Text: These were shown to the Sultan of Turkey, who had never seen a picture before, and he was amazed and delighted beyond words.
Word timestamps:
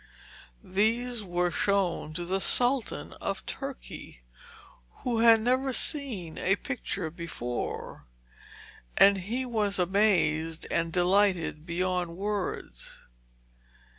These 0.63 1.21
were 1.21 1.51
shown 1.51 2.13
to 2.13 2.25
the 2.25 2.41
Sultan 2.41 3.13
of 3.21 3.45
Turkey, 3.45 4.21
who 5.03 5.19
had 5.19 5.39
never 5.41 5.73
seen 5.73 6.39
a 6.39 6.55
picture 6.55 7.11
before, 7.11 8.07
and 8.97 9.15
he 9.19 9.45
was 9.45 9.77
amazed 9.77 10.65
and 10.71 10.91
delighted 10.91 11.67
beyond 11.67 12.17
words. 12.17 12.97